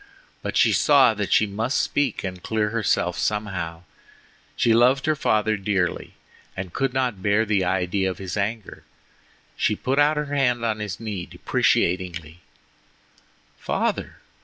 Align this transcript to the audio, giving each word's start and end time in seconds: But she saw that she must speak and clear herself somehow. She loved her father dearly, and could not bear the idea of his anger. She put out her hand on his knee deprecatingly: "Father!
But 0.41 0.57
she 0.57 0.73
saw 0.73 1.13
that 1.13 1.31
she 1.31 1.45
must 1.45 1.77
speak 1.79 2.23
and 2.23 2.41
clear 2.41 2.71
herself 2.71 3.19
somehow. 3.19 3.83
She 4.55 4.73
loved 4.73 5.05
her 5.05 5.15
father 5.15 5.57
dearly, 5.57 6.15
and 6.57 6.73
could 6.73 6.91
not 6.91 7.21
bear 7.21 7.45
the 7.45 7.63
idea 7.63 8.09
of 8.09 8.17
his 8.17 8.35
anger. 8.35 8.83
She 9.55 9.75
put 9.75 9.99
out 9.99 10.17
her 10.17 10.33
hand 10.33 10.65
on 10.65 10.79
his 10.79 10.99
knee 10.99 11.27
deprecatingly: 11.27 12.39
"Father! 13.59 14.15